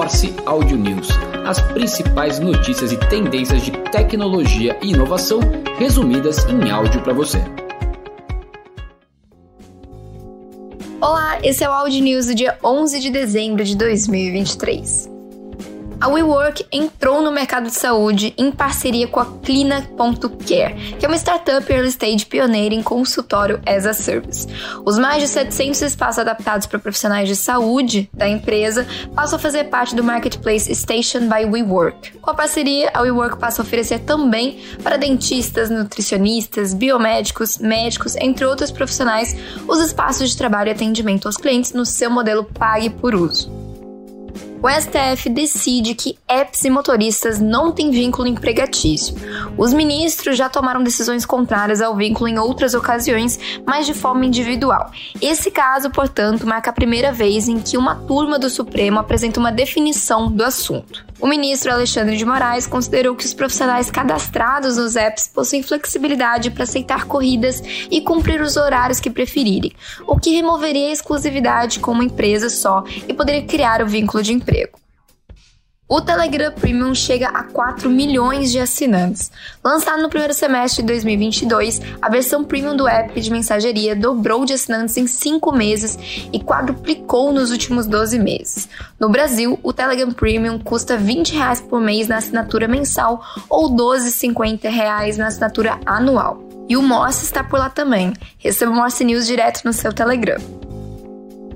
[0.00, 1.08] Morse Audio News,
[1.46, 5.40] as principais notícias e tendências de tecnologia e inovação
[5.78, 7.36] resumidas em áudio para você.
[11.02, 15.09] Olá, esse é o Audio News do dia 11 de dezembro de 2023.
[16.00, 21.16] A WeWork entrou no mercado de saúde em parceria com a Clina.care, que é uma
[21.18, 24.48] startup early stage pioneira em consultório as a service.
[24.86, 29.64] Os mais de 700 espaços adaptados para profissionais de saúde da empresa passam a fazer
[29.64, 32.18] parte do marketplace Station by WeWork.
[32.18, 38.46] Com a parceria, a WeWork passa a oferecer também para dentistas, nutricionistas, biomédicos, médicos, entre
[38.46, 39.36] outros profissionais,
[39.68, 43.60] os espaços de trabalho e atendimento aos clientes no seu modelo pague por uso
[44.62, 49.14] o STF decide que apps e motoristas não têm vínculo empregatício.
[49.56, 54.90] Os ministros já tomaram decisões contrárias ao vínculo em outras ocasiões, mas de forma individual.
[55.20, 59.50] Esse caso, portanto, marca a primeira vez em que uma turma do Supremo apresenta uma
[59.50, 61.08] definição do assunto.
[61.20, 66.64] O ministro Alexandre de Moraes considerou que os profissionais cadastrados nos apps possuem flexibilidade para
[66.64, 69.72] aceitar corridas e cumprir os horários que preferirem,
[70.06, 74.32] o que removeria a exclusividade com uma empresa só e poderia criar o vínculo de
[74.32, 74.49] emprego.
[75.92, 79.32] O Telegram Premium chega a 4 milhões de assinantes.
[79.62, 84.52] Lançado no primeiro semestre de 2022, a versão premium do app de mensageria dobrou de
[84.52, 85.98] assinantes em 5 meses
[86.32, 88.68] e quadruplicou nos últimos 12 meses.
[89.00, 93.98] No Brasil, o Telegram Premium custa 20 reais por mês na assinatura mensal ou R$
[93.98, 96.40] 12,50 na assinatura anual.
[96.68, 98.12] E o Morse está por lá também.
[98.38, 100.69] Receba o Morse News direto no seu Telegram.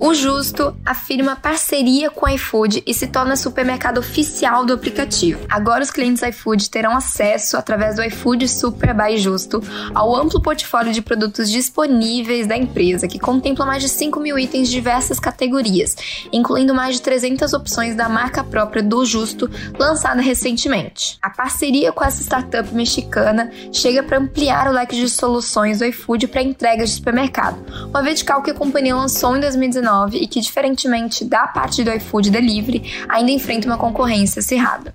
[0.01, 5.47] O Justo afirma parceria com o iFood e se torna supermercado oficial do aplicativo.
[5.49, 9.63] Agora os clientes iFood terão acesso, através do iFood Super by Justo,
[9.95, 14.69] ao amplo portfólio de produtos disponíveis da empresa, que contempla mais de 5 mil itens
[14.69, 15.97] de diversas categorias,
[16.33, 21.19] incluindo mais de 300 opções da marca própria do Justo, lançada recentemente.
[21.23, 26.27] A parceria com essa startup mexicana chega para ampliar o leque de soluções do iFood
[26.27, 31.25] para entregas de supermercado, uma vertical que a companhia lançou em 2019 e que, diferentemente
[31.25, 34.95] da parte do iFood Delivery, ainda enfrenta uma concorrência acirrada.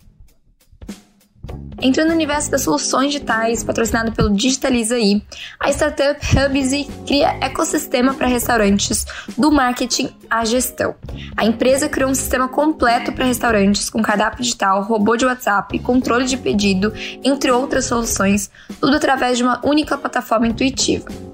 [1.81, 5.21] Entrando no universo das soluções digitais, patrocinado pelo Digitaliza.ai,
[5.59, 9.05] a startup Hubsy cria ecossistema para restaurantes,
[9.37, 10.95] do marketing à gestão.
[11.37, 16.25] A empresa criou um sistema completo para restaurantes, com cardápio digital, robô de WhatsApp, controle
[16.25, 16.91] de pedido,
[17.23, 18.51] entre outras soluções,
[18.81, 21.28] tudo através de uma única plataforma intuitiva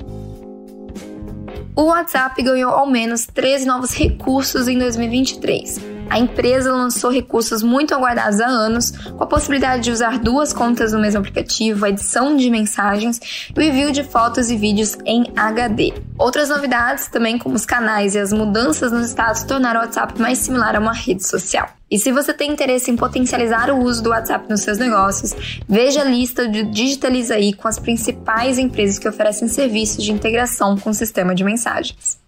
[1.75, 5.95] o WhatsApp ganhou ao menos 13 novos recursos em 2023.
[6.10, 10.94] A empresa lançou recursos muito aguardados há anos, com a possibilidade de usar duas contas
[10.94, 13.20] no mesmo aplicativo, a edição de mensagens
[13.56, 15.94] e o envio de fotos e vídeos em HD.
[16.18, 20.38] Outras novidades, também como os canais e as mudanças nos status, tornaram o WhatsApp mais
[20.38, 21.68] similar a uma rede social.
[21.90, 25.36] E se você tem interesse em potencializar o uso do WhatsApp nos seus negócios,
[25.68, 30.78] veja a lista de Digitaliza aí com as principais empresas que oferecem serviços de integração
[30.78, 32.25] com o sistema de mensagens.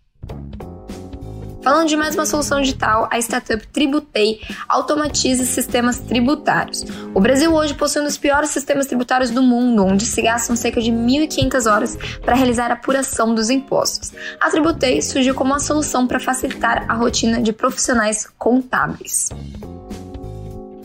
[1.68, 4.40] Falando de mais uma solução digital, a startup Tributei
[4.70, 6.86] automatiza sistemas tributários.
[7.14, 10.80] O Brasil hoje possui um dos piores sistemas tributários do mundo, onde se gastam cerca
[10.80, 14.14] de 1.500 horas para realizar a apuração dos impostos.
[14.40, 19.28] A Tributei surgiu como uma solução para facilitar a rotina de profissionais contábeis.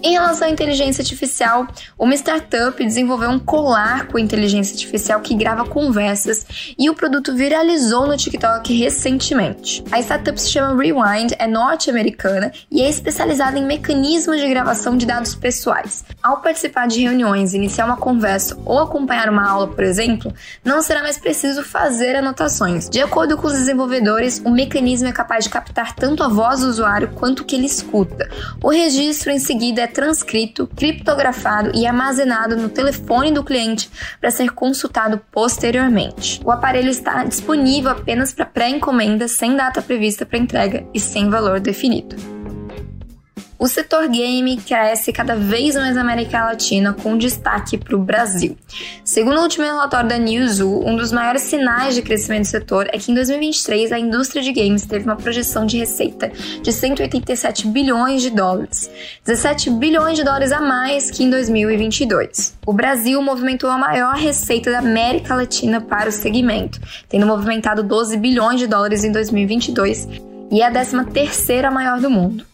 [0.05, 1.65] Em relação à inteligência artificial,
[1.97, 6.45] uma startup desenvolveu um colar com inteligência artificial que grava conversas
[6.77, 9.85] e o produto viralizou no TikTok recentemente.
[9.93, 15.07] A startup se chama Rewind, é norte-americana e é especializada em mecanismos de gravação de
[15.07, 16.05] dados pessoais.
[16.21, 20.35] Ao participar de reuniões, iniciar uma conversa ou acompanhar uma aula, por exemplo,
[20.65, 22.91] não será mais preciso fazer anotações.
[22.91, 26.67] De acordo com os desenvolvedores, o mecanismo é capaz de captar tanto a voz do
[26.67, 28.29] usuário quanto o que ele escuta.
[28.61, 34.51] O registro em seguida é transcrito, criptografado e armazenado no telefone do cliente para ser
[34.51, 36.41] consultado posteriormente.
[36.45, 41.61] O aparelho está disponível apenas para pré-encomenda, sem data prevista para entrega e sem valor
[41.61, 42.42] definido.
[43.63, 48.59] O setor game cresce cada vez mais na América Latina, com destaque para o Brasil.
[49.05, 52.99] Segundo o último relatório da Newzoo, um dos maiores sinais de crescimento do setor é
[52.99, 58.21] que em 2023 a indústria de games teve uma projeção de receita de 187 bilhões
[58.21, 58.91] de dólares,
[59.25, 62.59] 17 bilhões de dólares a mais que em 2022.
[62.67, 68.17] O Brasil movimentou a maior receita da América Latina para o segmento, tendo movimentado 12
[68.17, 70.09] bilhões de dólares em 2022
[70.51, 72.52] e é a 13 terceira maior do mundo.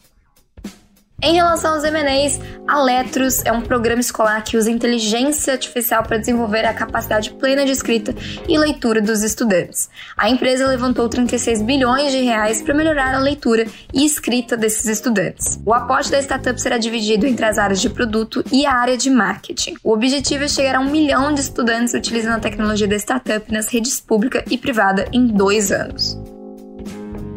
[1.21, 6.17] Em relação aos M&As, a Letros é um programa escolar que usa inteligência artificial para
[6.17, 8.15] desenvolver a capacidade plena de escrita
[8.49, 9.91] e leitura dos estudantes.
[10.17, 15.61] A empresa levantou 36 bilhões de reais para melhorar a leitura e escrita desses estudantes.
[15.67, 19.11] O aporte da startup será dividido entre as áreas de produto e a área de
[19.11, 19.75] marketing.
[19.83, 23.67] O objetivo é chegar a um milhão de estudantes utilizando a tecnologia da startup nas
[23.67, 26.17] redes pública e privada em dois anos.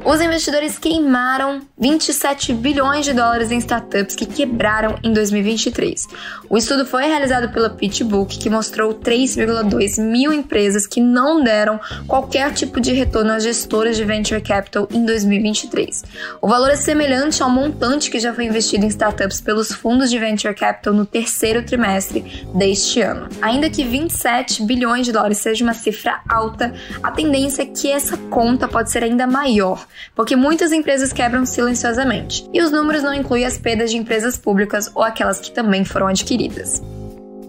[0.03, 6.07] Os investidores queimaram 27 bilhões de dólares em startups que quebraram em 2023.
[6.50, 12.51] O estudo foi realizado pela PitchBook, que mostrou 3,2 mil empresas que não deram qualquer
[12.51, 16.03] tipo de retorno às gestoras de venture capital em 2023.
[16.42, 20.18] O valor é semelhante ao montante que já foi investido em startups pelos fundos de
[20.18, 23.30] venture capital no terceiro trimestre deste ano.
[23.39, 28.18] Ainda que 27 bilhões de dólares seja uma cifra alta, a tendência é que essa
[28.18, 29.86] conta pode ser ainda maior
[30.16, 34.92] porque muitas empresas quebram silenciosamente, e os números não incluem as perdas de empresas públicas
[34.94, 36.82] ou aquelas que também foram adquiridas.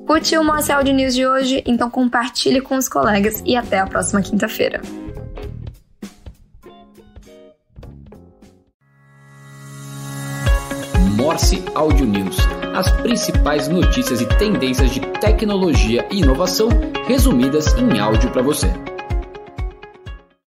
[0.07, 1.63] Curtiu o Morse Audio News de hoje?
[1.65, 4.81] Então compartilhe com os colegas e até a próxima quinta-feira.
[11.17, 12.37] Morse Audio News.
[12.75, 16.69] As principais notícias e tendências de tecnologia e inovação
[17.07, 18.92] resumidas em áudio para você.